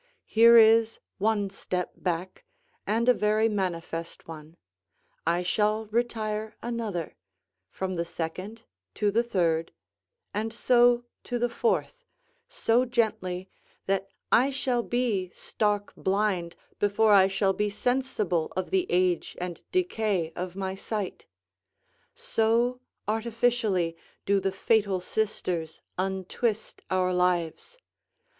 Here 0.25 0.57
is 0.57 0.99
one 1.19 1.51
step 1.51 1.91
back, 1.95 2.43
and 2.87 3.07
a 3.07 3.13
very 3.13 3.47
manifest 3.47 4.27
one; 4.27 4.57
I 5.27 5.43
shall 5.43 5.85
retire 5.91 6.55
another: 6.63 7.17
from 7.69 7.93
the 7.97 8.03
second 8.03 8.63
to 8.95 9.11
the 9.11 9.21
third, 9.21 9.71
and 10.33 10.51
so 10.51 11.05
to 11.25 11.37
the 11.37 11.49
fourth, 11.51 12.03
so 12.49 12.83
gently, 12.83 13.47
that 13.85 14.07
I 14.31 14.49
shall 14.49 14.81
be 14.81 15.29
stark 15.35 15.93
blind 15.95 16.55
before 16.79 17.13
I 17.13 17.27
shall 17.27 17.53
be 17.53 17.69
sensible 17.69 18.51
of 18.55 18.71
the 18.71 18.87
age 18.89 19.37
and 19.39 19.61
decay 19.71 20.31
of 20.35 20.55
my 20.55 20.73
sight: 20.73 21.27
so 22.15 22.81
artificially 23.07 23.95
do 24.25 24.39
the 24.39 24.51
Fatal 24.51 24.99
Sisters 24.99 25.79
untwist 25.99 26.81
our 26.89 27.13
lives. 27.13 27.77